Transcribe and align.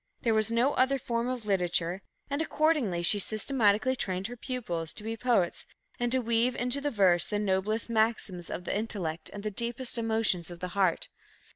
There 0.23 0.33
was 0.33 0.51
no 0.51 0.73
other 0.73 0.97
form 0.97 1.27
of 1.29 1.45
literature, 1.45 2.01
and 2.27 2.41
accordingly 2.41 3.03
she 3.03 3.19
systematically 3.19 3.95
trained 3.95 4.25
her 4.25 4.35
pupils 4.35 4.93
to 4.95 5.03
be 5.03 5.15
poets, 5.15 5.67
and 5.99 6.11
to 6.11 6.23
weave 6.23 6.55
into 6.55 6.81
the 6.81 6.89
verse 6.89 7.25
the 7.27 7.37
noblest 7.37 7.87
maxims 7.87 8.49
of 8.49 8.63
the 8.63 8.75
intellect 8.75 9.29
and 9.31 9.43
the 9.43 9.51
deepest 9.51 9.99
emotions 9.99 10.49
of 10.49 10.59
the 10.59 10.69
heart. 10.69 11.09